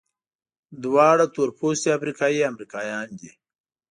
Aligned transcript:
دواړه 0.83 1.25
تورپوستي 1.35 1.89
افریقایي 1.97 2.41
امریکایان 2.51 3.07
دي. 3.19 3.31